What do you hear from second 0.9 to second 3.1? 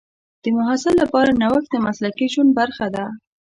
لپاره نوښت د مسلکي ژوند برخه ده.